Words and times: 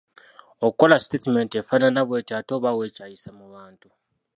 Okukola 0.65 0.95
siteetimenti 1.03 1.53
efaanana 1.61 2.01
bw’etyo 2.07 2.33
ate 2.39 2.51
oba 2.57 2.77
weekyayisa 2.77 3.29
mu 3.37 3.45
bantu. 3.53 3.87